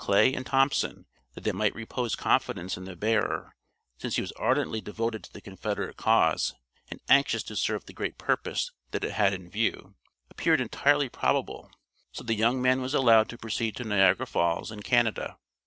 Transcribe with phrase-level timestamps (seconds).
[0.01, 1.05] Clay and Thompson
[1.35, 3.55] that they might repose confidence in the bearer,
[3.99, 6.55] since he was ardently devoted to the Confederate cause
[6.89, 9.93] and anxious to serve the great purpose that it had in view,
[10.31, 11.69] appeared entirely probable;
[12.11, 15.37] so the young man was allowed to proceed to Niagara Falls and Canada.